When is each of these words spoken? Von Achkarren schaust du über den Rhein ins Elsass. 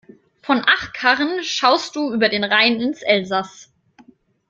Von 0.41 0.63
Achkarren 0.65 1.43
schaust 1.43 1.95
du 1.95 2.11
über 2.11 2.27
den 2.27 2.43
Rhein 2.43 2.81
ins 2.81 3.03
Elsass. 3.03 3.69